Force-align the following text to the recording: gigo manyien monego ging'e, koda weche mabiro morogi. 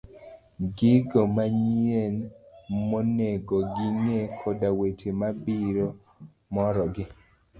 gigo 0.75 1.21
manyien 1.35 2.15
monego 2.89 3.57
ging'e, 3.75 4.19
koda 4.39 4.69
weche 4.79 5.09
mabiro 5.21 5.87
morogi. 6.53 7.03